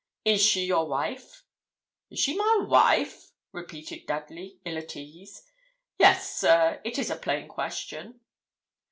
'Is 0.25 0.41
she 0.43 0.65
your 0.65 0.87
wife?' 0.87 1.43
'Is 2.09 2.17
she 2.17 2.35
my 2.35 2.65
wife?' 2.67 3.33
repeated 3.51 4.07
Dudley, 4.07 4.57
ill 4.65 4.79
at 4.79 4.95
ease. 4.95 5.43
'Yes, 5.99 6.37
sir; 6.39 6.81
it 6.83 6.97
is 6.97 7.11
a 7.11 7.15
plain 7.15 7.47
question.' 7.47 8.19